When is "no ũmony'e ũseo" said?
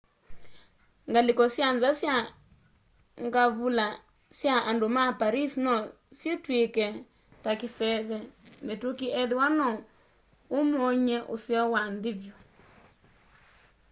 9.59-11.63